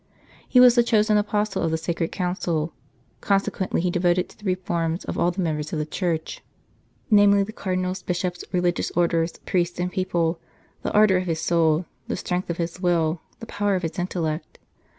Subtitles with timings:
[0.49, 2.73] He was the chosen Apostle of the Sacred Council;
[3.21, 6.41] conse quently he devoted to the reform of all the members of the Church
[7.11, 10.39] namely, the Cardinals, Bishops, Religious Orders, priests, and people
[10.81, 14.57] the ardour of his soul, the strength of his will, the power of his intellect.